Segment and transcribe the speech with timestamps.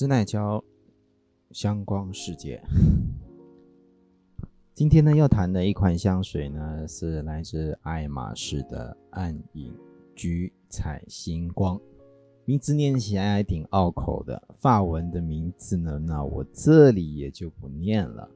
[0.00, 0.64] 斯奈娇
[1.50, 2.58] 香光世界。
[4.72, 9.76] 今天呢，要谈的一款香水呢，是来自爱马仕的暗影
[10.16, 11.78] 橘彩星光。
[12.46, 18.26] 名字念起来还挺拗口的，法文的名字呢，那我这里也就不念了。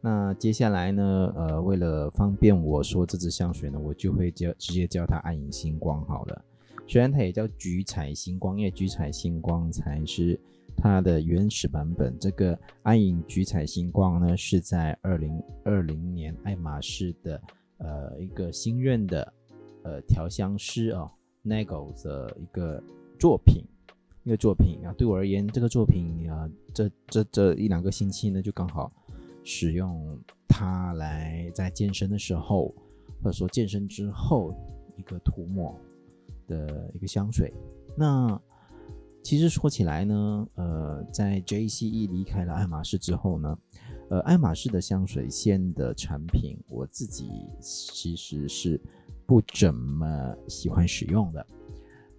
[0.00, 6.44] 那接下来呢，呃，为了方便我说这支香水呢，我就会叫直接叫它暗影星光好了。
[6.86, 10.38] 虽然它也叫橘彩星光，因为橘彩星光才是。
[10.76, 17.40] 它的原始版本，这个暗影橘彩星光呢，是在二零二零年爱马仕的
[17.78, 19.32] 呃一个新任的
[19.82, 21.10] 呃调香师啊
[21.42, 22.82] n a g o 的一个
[23.18, 23.64] 作品，
[24.24, 24.94] 一个作品啊。
[24.96, 28.92] 对我而言，这个作品啊，这这这一两个星期呢，就刚好
[29.42, 32.74] 使用它来在健身的时候，
[33.22, 34.54] 或者说健身之后
[34.96, 35.78] 一个涂抹
[36.46, 37.52] 的一个香水。
[37.96, 38.40] 那
[39.22, 43.58] 其实说起来呢，呃，在 JCE 离开了爱马仕之后呢，
[44.08, 48.80] 呃，爱马仕的香水线的产品，我自己其实是
[49.26, 51.46] 不怎么喜欢使用的。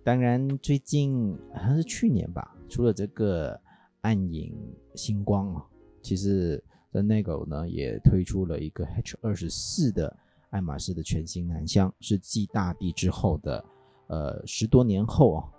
[0.04, 3.60] 当然，最近好像是去年吧，除了这个
[4.02, 4.54] 暗影
[4.96, 5.66] 星光啊，
[6.02, 10.16] 其实 The n e g o 呢也推出了一个 H 二十四的
[10.52, 13.66] 爱马仕的全新男香，是继大地之后的，
[14.08, 15.50] 呃，十多年后啊。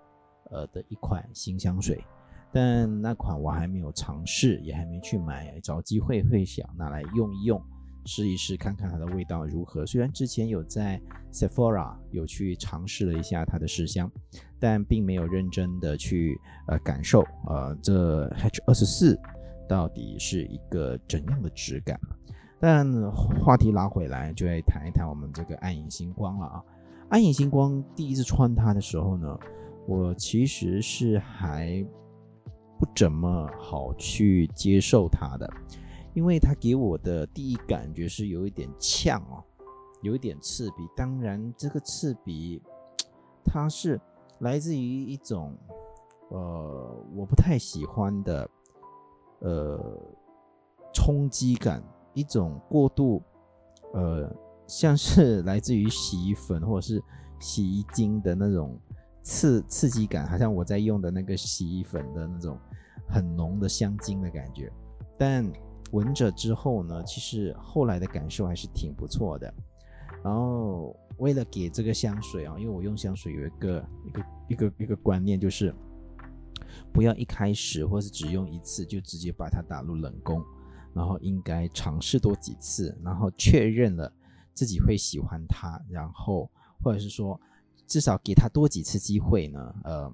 [0.52, 2.04] 呃的一款新香水，
[2.52, 7.60] 但那款我还没有尝试，也还没去买，找机会会想拿来用一用，
[8.04, 9.86] 试一试，看看它的味道如何。
[9.86, 11.00] 虽然之前有在
[11.32, 14.10] Sephora 有去尝试了一下它的试香，
[14.60, 19.18] 但并没有认真的去呃感受，呃这 H 二十四
[19.68, 21.98] 到底是一个怎样的质感。
[22.60, 26.62] 但话题拉回来，就来谈一谈我们这个暗影星光了啊。
[27.08, 29.38] 暗影星光第一次穿它的时候呢。
[29.86, 31.84] 我其实是还
[32.78, 35.52] 不怎么好去接受它的，
[36.14, 39.42] 因为它给我的第一感觉是有一点呛哦，
[40.00, 40.76] 有一点刺鼻。
[40.96, 42.62] 当然，这个刺鼻
[43.44, 44.00] 它是
[44.38, 45.58] 来自于一种
[46.30, 48.48] 呃我不太喜欢的
[49.40, 50.00] 呃
[50.94, 51.82] 冲击感，
[52.14, 53.20] 一种过度
[53.94, 54.32] 呃
[54.68, 57.02] 像是来自于洗衣粉或者是
[57.40, 58.78] 洗衣精的那种。
[59.22, 62.58] 刺刺激感，好像我在用的那个洗衣粉的那种
[63.08, 64.70] 很浓的香精的感觉，
[65.18, 65.48] 但
[65.92, 69.52] 闻着之后呢，其实后来的感受还是挺不错的。
[70.24, 75.74] 然后为了给这个香水啊，因为我用香水有一个一个一个一个观念，就是
[76.92, 80.42] 不要一开始或是只用一次就直接把它打入冷宫，
[80.94, 84.12] 然后应该尝试多几次，然后确认了
[84.52, 86.50] 自己会喜欢它，然后
[86.82, 87.40] 或者是说。
[87.86, 90.12] 至少给他多几次机会呢，呃，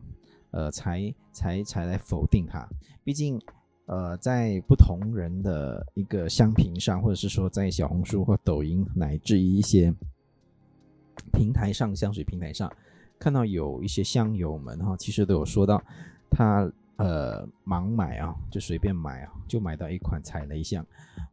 [0.50, 2.68] 呃，才才才来否定他。
[3.04, 3.40] 毕竟，
[3.86, 9.94] 呃，在不同人的一个香评上，或者是说在小红书或抖音，乃至于一些
[11.32, 12.70] 平台上香水平台上，
[13.18, 15.82] 看到有一些香友们哈，其实都有说到
[16.30, 20.84] 他呃盲买啊，就随便买啊，就买到一款踩雷香。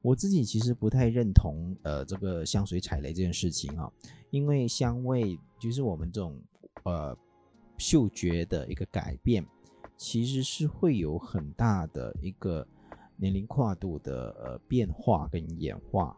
[0.02, 3.92] 我自己其实不太认同呃这个香水踩雷这件事情啊。
[4.32, 6.40] 因为香味就是我们这种
[6.84, 7.18] 呃
[7.78, 9.44] 嗅觉的一个改变，
[9.98, 12.66] 其实是会有很大的一个
[13.18, 16.16] 年龄跨度的呃变化跟演化。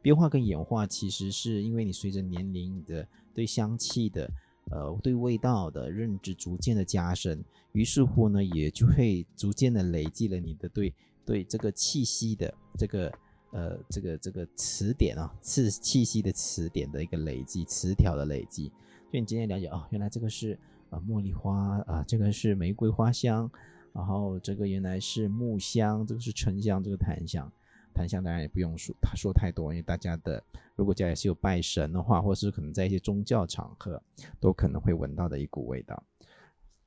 [0.00, 4.30] 变化跟演化其实是因为你随着年龄的对香气的
[4.70, 10.94] 呃对味道的认知逐渐的加深，于是乎呢也就会逐渐的累积了你的对
[11.26, 13.12] 对这个气息的这个。
[13.56, 18.72] 呃，这个这个词典啊，是气息的词典的一个累积，词条的累积。
[19.14, 20.58] 所以你今天了解哦，原来这个是
[20.90, 23.48] 啊茉莉花啊，这个是玫瑰花香，
[23.92, 27.48] 然后这个原来是木香，这个是沉香，这个檀香。
[27.94, 30.42] 檀香当然也不用说，他说太多，因为大家的
[30.74, 34.02] 如果家里是有拜神的话，或者是可能在一些宗教场合，
[34.40, 36.02] 都可能会闻到的一股味道。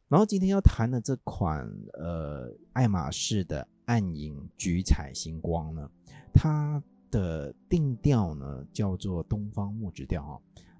[0.10, 5.90] 然后今天要谈的这款呃爱马仕的暗影橘彩星光呢。
[6.34, 10.36] 它的定调呢叫做东方木质调啊，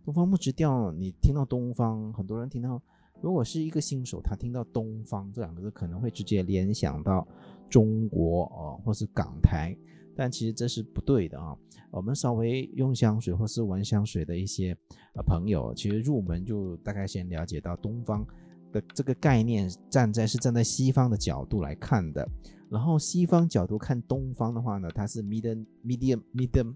[0.08, 2.82] 东方木质调，你听到东方，很多人听到，
[3.20, 7.28] 如果是一个新手，他听到东方这两个字，可能会直接联想到
[7.70, 9.78] 中国哦，或是港台，
[10.16, 11.54] 但其实这是不对的啊。
[11.92, 14.72] 我们稍微用香水或是闻香水的一些
[15.14, 18.26] 呃朋友，其实入门就大概先了解到东方
[18.72, 22.26] 的这个概念，站在是站在西方的角度来看的。
[22.70, 26.76] 然后西方角度看东方的话呢，它是 medium medium medium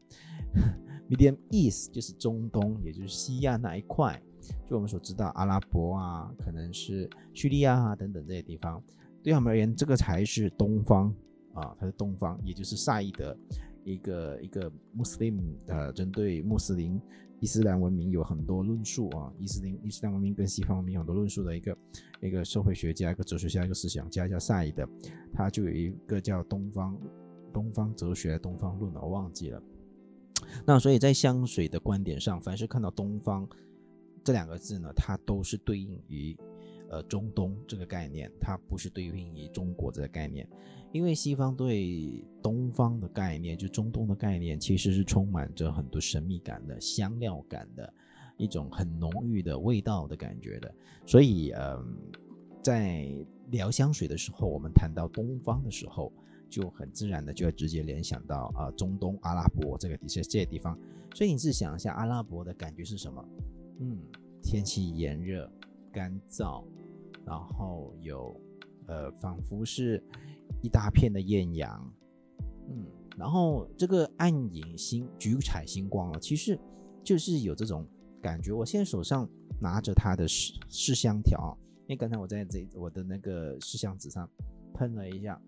[1.11, 4.19] medium east，就是中东，也就是西亚那一块。
[4.67, 8.81] 就我们所知道，阿拉伯啊，可能是叙利亚啊等等这些地方。
[9.21, 11.13] 对他们而言，这个才是东方
[11.53, 13.37] 啊，它是东方，也就是萨义德
[13.83, 15.37] 一个一个穆斯林
[15.67, 16.99] 呃，针对穆斯林
[17.39, 21.77] 伊斯兰文明有很多论述啊，伊斯林伊斯兰文明跟西方文明很多论述的一个
[22.19, 24.87] 一个社会学家、一个哲学家、一个思想家叫萨义德，
[25.33, 26.97] 他就有一个叫东方
[27.53, 29.61] 东方哲学、东方论的，我忘记了。
[30.65, 33.47] 那所以在香水的观点上，凡是看到东方
[34.23, 36.37] 这两个字呢，它都是对应于。
[36.93, 40.45] 呃，中东这个概念，它不是对应于中国这个概念，
[40.91, 47.93] 因为西方对东方的概念，就中东的概念，其实是充满着很多神秘感的、香料感的
[48.35, 50.75] 一种很浓郁的味道的感觉的。
[51.05, 51.81] 所以，呃，
[52.61, 53.07] 在
[53.51, 56.11] 聊香水的时候，我们谈到东方的时候，
[56.51, 60.77] 就很自然的就会直接联想到啊，中东阿拉伯这个地这些地方。
[61.15, 63.25] 所以，你是想一下，阿拉伯的感觉是什么？
[63.79, 63.97] 嗯，
[64.43, 65.51] 天气炎热、
[65.91, 66.63] 干燥。
[67.23, 68.35] 然后有，
[68.87, 70.03] 呃，仿佛是
[70.63, 71.93] 一大片的艳阳，
[72.67, 72.83] 嗯，
[73.15, 76.59] 然后这个暗影星橘彩星光啊，其实
[77.03, 77.87] 就是有这种
[78.19, 78.51] 感觉。
[78.51, 84.27] 我现在手上拿着它的试试香条，因为刚才我在这我的那个试香纸上
[84.73, 85.39] 喷了一下，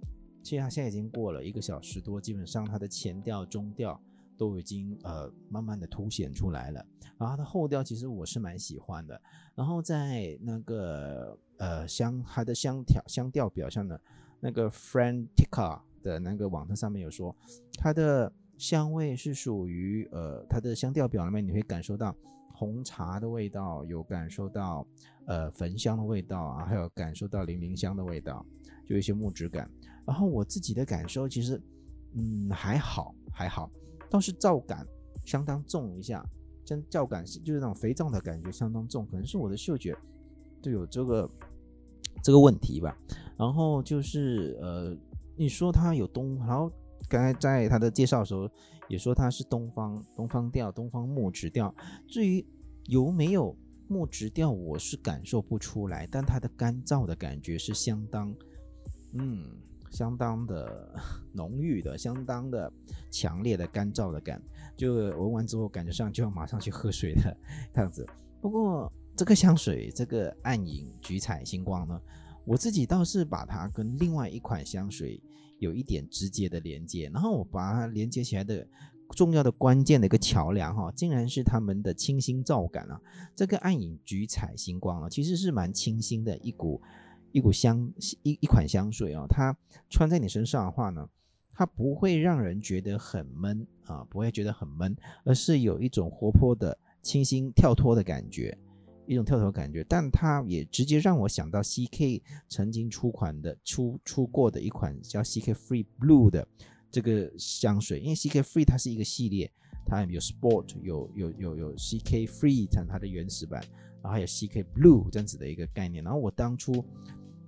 [0.43, 3.99] 其实它现在已经过了一个小时多，基本上它的前调、中调。
[4.35, 6.83] 都已经呃慢慢的凸显出来了，
[7.19, 9.21] 然后它的后调其实我是蛮喜欢的，
[9.53, 14.01] 然后在那个呃香它的香调香调表上的
[14.39, 17.33] 那个 Frantica 的那个网站上面有说，
[17.77, 22.13] 它的香味是属于呃它的香调表里面你会感受到
[22.63, 24.87] 红茶的味道，有感受到
[25.25, 28.45] 呃焚香的味道啊，还有感受到零陵香的味道，
[28.87, 29.69] 就一些木质感。
[30.05, 31.61] 然后我自己的感受其实
[32.15, 33.69] 嗯还好还好。
[34.09, 34.87] 倒是皂感
[35.25, 36.23] 相当重一下，
[36.65, 39.97] 像皂感就是那种肥皂的感觉相当重，可能是我的嗅觉
[40.61, 41.29] 就有这个
[42.23, 42.97] 这个问题吧。
[43.37, 44.95] 然后就是呃，
[45.35, 46.71] 你说它有东，然后
[47.09, 48.49] 刚才在他的介绍的时候
[48.87, 51.73] 也说它是东方东方调、东方木质调。
[52.07, 52.45] 至于
[52.85, 53.55] 有没有
[53.87, 58.35] 木质调，我是感受不出来，但它的干燥的感觉是相当
[59.13, 59.45] 嗯。
[59.91, 60.91] 相当的
[61.33, 62.73] 浓郁的，相当的
[63.11, 64.41] 强烈的干燥的感，
[64.75, 67.37] 就闻完之后感觉上就要马上去喝水的
[67.75, 68.03] 样子。
[68.41, 72.01] 不过这个香水，这个暗影橘彩星光呢，
[72.45, 75.21] 我自己倒是把它跟另外一款香水
[75.59, 78.67] 有一点直接的连接，然后我把它连接起来的
[79.11, 82.99] 重要的关键的一个桥梁哈，竟然是他们的清新皂感啊。
[83.35, 86.81] 这个暗影橘彩星光啊，其实是蛮清新的一股。
[87.31, 87.91] 一股香
[88.21, 89.57] 一一款香水哦，它
[89.89, 91.09] 穿在你身上的话呢，
[91.51, 98.55] 它不会让人觉得很闷啊，不会觉得很闷，而是有一种活泼的、清新、跳脱的感觉，
[99.07, 99.83] 一种跳脱感觉。
[99.83, 106.47] 但它也直接让我想到 CK 曾经出款的出出过的一款叫 CK Free Blue 的
[106.91, 109.51] 这个香水，因为 CK Free 它是一个系列，
[109.85, 113.61] 它有 Sport，有有有有 CK Free 它它的原始版，
[114.01, 116.03] 然后还有 CK Blue 这样子的一个概念。
[116.03, 116.85] 然后我当初。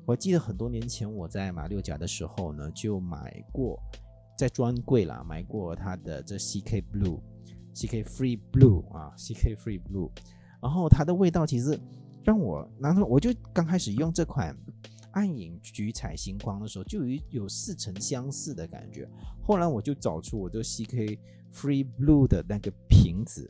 [0.08, 3.81] 我记得很多年前我在马六甲的时候呢，就买过，
[4.38, 7.19] 在专柜啦买过它的这 CK Blue、
[7.74, 10.12] CK Free Blue 啊，CK Free Blue，
[10.65, 11.79] 然后它的味道其实
[12.23, 14.57] 让我，然后我就刚开始用这款
[15.12, 19.07] 暗影橘彩星光的时候，就有有似曾相识的感觉。
[19.43, 21.19] 后来我就找出我这 CK
[21.53, 23.48] Free Blue 的那个瓶子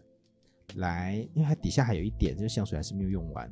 [0.76, 3.50] 来，因为它底下还有一点，这个香水还是没有用完。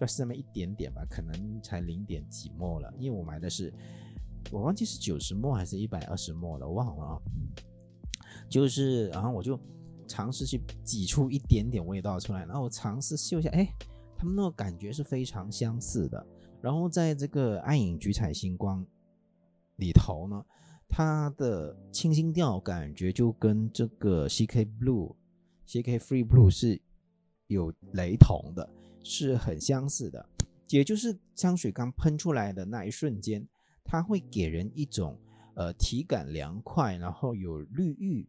[0.00, 2.90] 就是那么一点点吧，可能才零点几墨了。
[2.98, 3.70] 因为我买的是，
[4.50, 7.04] 我忘记是九十墨还是一百二十墨了，我忘了。
[7.04, 7.20] 啊。
[8.48, 9.60] 就是，然后我就
[10.12, 13.66] 尝试去挤出一点点味道出来，然后我尝试嗅一下，哎，
[14.18, 16.26] 他们那个感觉是非常相似的。
[16.60, 18.86] 然后在这个暗影橘彩星光
[19.76, 20.44] 里头呢，
[20.86, 25.14] 它的清新调感觉就跟这个 CK Blue、
[25.66, 26.78] CK Free Blue 是
[27.46, 28.68] 有雷同的。
[29.04, 30.24] 是很相似的，
[30.68, 33.44] 也就是香水刚喷出来的那一瞬间，
[33.82, 35.18] 它会给人一种
[35.56, 38.28] 呃体感凉快，然后有绿郁，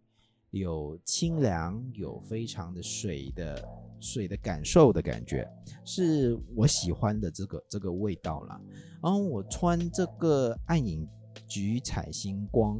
[0.53, 3.67] 有清凉，有非常的水的
[3.99, 5.45] 水的感受的感觉，
[5.83, 8.61] 是我喜欢的这个这个味道了。
[9.01, 11.07] 然后我穿这个暗影
[11.47, 12.79] 橘彩星光，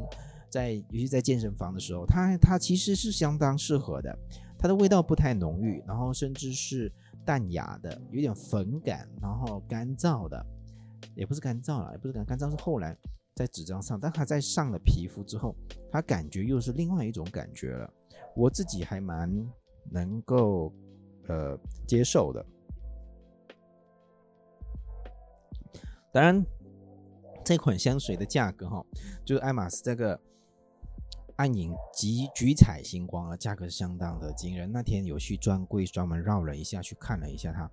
[0.50, 4.18] 在尤其在健身房的时候，它它其实是相当适合的，
[4.58, 6.90] 它的味道不太浓郁，然后甚至是。
[7.26, 10.46] 淡雅的，有点粉感，然后干燥的，
[11.16, 12.94] 也不是干燥了，也不是干干燥，是后来
[13.36, 15.56] 在纸张上，但它在上了皮肤之后，
[15.92, 17.92] 它感觉又是另外一种感觉了。
[18.36, 19.30] 我自己还蛮
[19.90, 20.74] 能够
[21.28, 22.46] 呃接受的。
[26.12, 26.46] 当然，
[27.44, 28.86] 这款香水的价格哈，
[29.26, 30.20] 就是爱马仕这个
[31.38, 34.72] 暗影及橘彩星光啊，价格相当的惊人。
[34.72, 37.70] 那天有去专柜专门绕了一下，去看了一下它，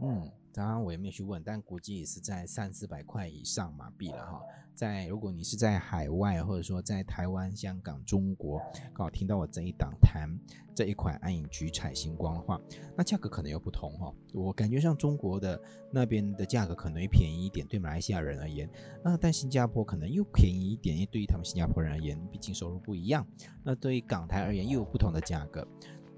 [0.00, 0.30] 嗯。
[0.56, 4.40] 当然我也没有去问，但估计也是在三四百块以上马币了哈。
[4.72, 8.60] 在如果你是在海外，或者说在台湾、香港、中国，
[8.94, 10.30] 刚好听到我这一档谈
[10.72, 12.60] 这一款暗影菊彩星光的话，
[12.96, 14.14] 那价格可能又不同哈。
[14.32, 15.60] 我感觉像中国的
[15.92, 18.70] 那边的价格可能会便宜一点，对马来西亚人而言，
[19.02, 23.26] 那但新加坡可能又便宜一点，因为对于他们新加坡人而言，毕竟收入不一样。
[23.64, 25.66] 那对于港台而言又有不同的价格。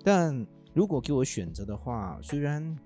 [0.04, 2.76] 但如果给我选择的话，虽然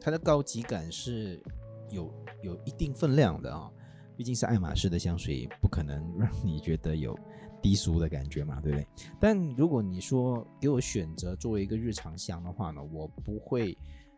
[0.00, 1.42] 它的高级感是
[1.90, 2.12] 有
[2.42, 3.70] 有一定分量的啊，
[4.16, 7.18] 毕竟是爱马仕的香水，不可能让你觉得有
[7.60, 8.86] 低俗的感觉嘛，对不对？
[9.20, 13.76] 但如果你说给我选择作为一个日常香的话呢，我不会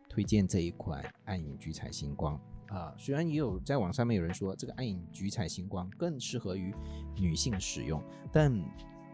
[0.08, 2.94] 推荐这一款暗影菊彩星光啊。
[2.98, 6.74] 虽然也有在网上面有人说这个暗影菊彩星光更适合于
[7.16, 8.52] 女性使用，但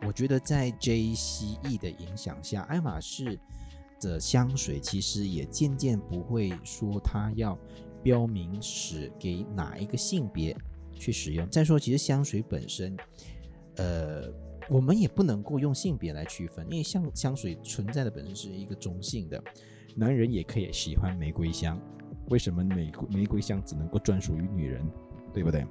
[0.07, 3.39] 我觉得在 JCE 的影响下，爱马仕。
[4.01, 7.59] 的香水其实也渐渐不会说它要
[8.03, 10.57] 标明是给哪一个性别
[10.93, 11.49] 去使用。
[11.51, 12.97] 再说，其实香水本身，
[13.77, 14.33] 呃，
[14.69, 19.43] 我们也不能够用性别来区分，因为香香水存在的本身是一个中性的，
[19.95, 21.81] 男人也可以喜欢玫瑰香，
[22.31, 24.89] 为什么玫瑰玫瑰香只能够专属于女人，
[25.33, 25.67] 对不对？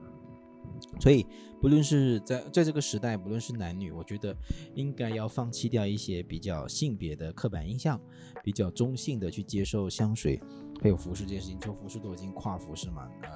[1.00, 1.26] 所以，
[1.62, 4.36] 不论是在在这个时代，不论是男女，我觉得
[4.74, 8.00] 应该要放弃掉一些比较性别的刻板印象，
[8.44, 10.40] 比较中性的去接受香水，
[10.82, 11.60] 还有服饰这件事情。
[11.60, 13.30] 做服饰都已经跨服饰嘛，呃，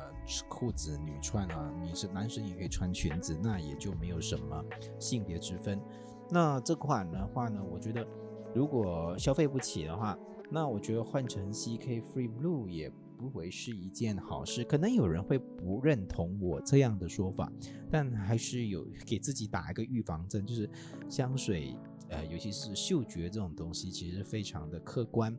[0.48, 4.64] 裤子女穿啊，女生男生也可以穿裙子，那也就没有什么
[5.00, 5.82] 性别之分。
[6.30, 8.08] 那这款的话呢，我觉得
[8.54, 10.18] 如果消费不起的话，
[10.50, 12.92] 那我觉得换成 CK Free Blue 也。
[13.20, 17.52] 不会是一件好事，可能有人会不认同我这样的说法，
[17.92, 20.70] 但还是有给自己打一个预防针，就是
[21.10, 21.76] 香水，
[22.08, 25.38] 呃，尤其是嗅觉这种东西，其实非常的客观，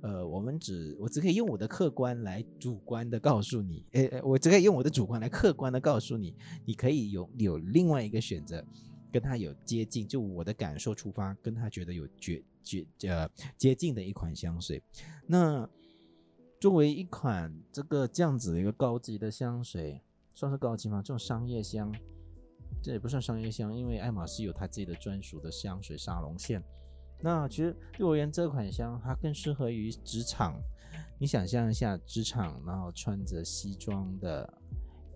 [0.00, 6.34] 呃，我们只我只可以用我的客观来主观的告诉你，诶，我只可以用我的主观来客观的告诉你，
[6.64, 8.64] 你可以有有另外一个选择，
[9.12, 14.82] 跟他有接近，就我的感受出发，跟他觉得有绝绝呃接近的一款香水，
[15.26, 15.68] 那。
[16.60, 19.98] 作为一款这个这样子的一个高级的香水，
[20.34, 21.00] 算是高级吗？
[21.02, 21.90] 这种商业香，
[22.82, 26.62] 这也不算商业香，因为爱马仕有它自己的专属的香水沙龙线。
[27.22, 30.54] 那其实对我而言，这款香它更适合于职场。
[31.18, 34.54] 你想象一下，职场然后穿着西装的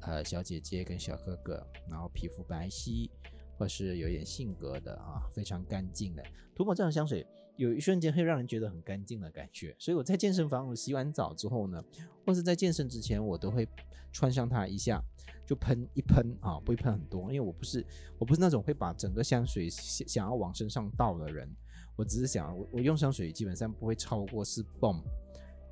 [0.00, 3.10] 呃小姐姐跟小哥哥，然后皮肤白皙，
[3.56, 6.22] 或是有点性格的啊，非常干净的，
[6.54, 7.26] 涂抹这种香水。
[7.56, 11.80] 有一瞬间会让人觉得很干净的感觉，所以我在健身房我洗完澡之后呢，
[12.26, 13.64] 或是在健身之前，我都会
[14.12, 15.00] 穿上它一下，
[15.46, 17.86] 就喷一喷啊，不会喷很多，因为我不是
[18.18, 21.48] 我不是那种会把整个香水想要往身上倒的人，
[21.94, 25.00] 我只是想我我用香水基本上不会超过四泵，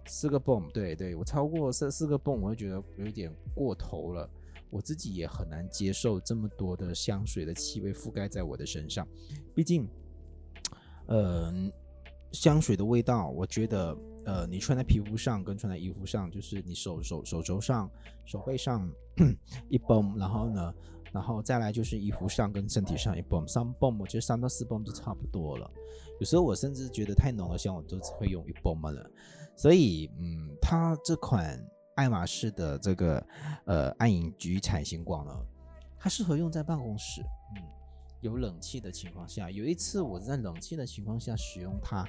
[0.07, 4.31] 四个泵，对对，我超过四四个泵，我会觉得有一点过头了，
[4.73, 9.07] 我自己也很难接受这么多的香水的气味覆盖在我的身上，
[9.55, 9.89] 毕竟。
[11.07, 11.53] 呃，
[12.31, 17.91] 香水的味道，我觉得，呃，你穿在皮肤上跟穿在衣服上，就是你手手手肘上、
[18.25, 18.89] 手背上
[19.69, 20.75] 一泵，然后呢，
[21.13, 25.69] 然后再来就是衣服上跟身体上一泵，三泵，我觉得三到四泵就差不多了。
[26.21, 29.11] 有时候我甚至觉得太浓的香，我都只会用一泵了。
[29.57, 31.61] 所以，嗯，它这款
[31.95, 33.27] 爱马仕的这个
[33.67, 35.33] 呃暗影橘彩星光呢，
[35.99, 37.23] 它适合用在办公室，
[37.57, 37.63] 嗯。
[38.21, 42.09] 有冷气的情况下，有一次我在冷气的情况下使用它，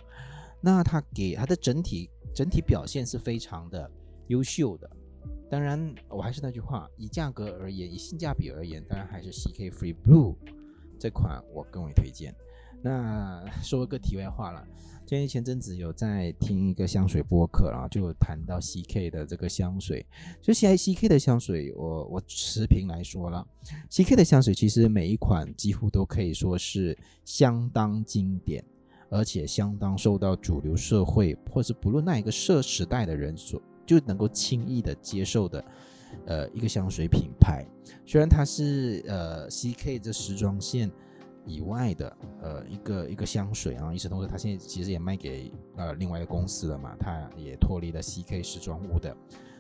[0.61, 3.89] 那它给它的整体整体表现是非常的
[4.27, 4.87] 优秀的。
[5.49, 10.35] 当然，我还是那句话，以价格而言，以性价比而言，当然还是 CK Free Blue
[10.99, 12.31] 这款我更为推荐。
[12.83, 14.63] 那 说个题外话了。
[15.05, 20.05] 今天前阵子有在听一个香水播客，然后就谈到 CK 的这个香水。
[20.41, 23.45] 就现在 CK 的香水，我我持平来说了
[23.91, 28.63] ，CK 的香水其实每一款几乎都可以说是相当经典，
[29.09, 35.65] 而且相当受到主流社会或是不论那一个社时代的人所就能够轻易的接受的，
[36.25, 37.65] 呃，一个香水品牌。
[38.05, 40.89] 虽然它是呃 CK 这时装线。
[41.45, 49.15] 以外的呃一个一个香水啊，与此同时，他现在其实也卖给呃另外一个公司了嘛，他也脱离了 CK 时装屋的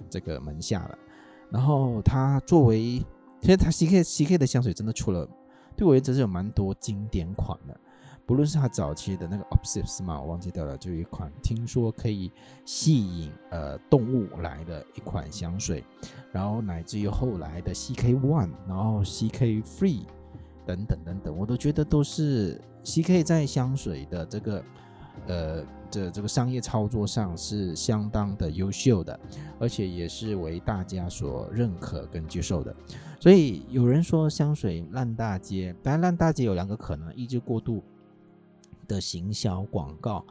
[0.09, 0.97] 这个门下了。
[1.51, 2.99] 然后他作为，
[3.41, 5.27] 其实他 CK CK 的香水真的出了，
[5.75, 7.79] 对我而言，真是有蛮多经典款的，
[8.25, 12.31] 不论是它早期的那个 Obsess 嘛，我忘记掉了，就一款听说可以
[12.65, 15.83] 吸引呃动物来的一款香水，
[16.31, 20.05] 然后乃至于后来的 CK One，然后 CK Free
[20.65, 24.63] 等等等等，我都觉得都是 CK 在香水的这个
[25.27, 29.19] 呃这这个商业操作上是相当的优秀的，
[29.59, 32.75] 而且也是为大家所认可跟接受的。
[33.19, 37.83] 所以有人说香水烂大街，当然烂大街有两个可能，一是过度。
[38.85, 40.25] 的行销广告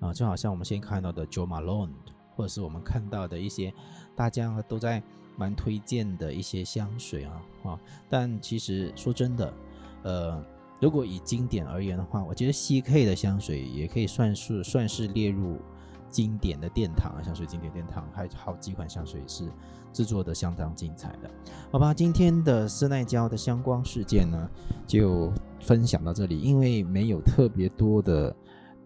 [0.00, 1.90] 啊，就好像我们现在看到的 Jo Malone，
[2.34, 3.70] 或者是我们看到的一些
[4.16, 5.02] 大家都在
[5.36, 9.52] 蛮推荐的一些香水啊啊，但其实说真的，
[10.08, 10.42] 呃，
[10.80, 15.58] 如果以经典而言的话，我觉得 CK 的香水也可以算是算是列入
[16.08, 19.50] 经典的殿堂香水经典殿堂，还有好几款香水是
[19.92, 21.30] 制作的相当精彩的。
[21.70, 24.50] 好吧，今天的斯奈娇的香光事件呢，
[24.86, 25.30] 就。
[25.60, 28.34] 分享到这里，因为没有特别多的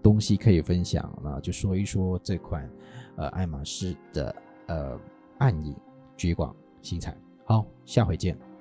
[0.03, 2.67] 东西可以分享，那就说一说这款
[3.17, 4.35] 呃爱马仕的
[4.69, 4.99] 呃
[5.37, 5.77] 暗影
[6.17, 7.15] 橘广新彩。
[7.45, 8.52] 好，下回见。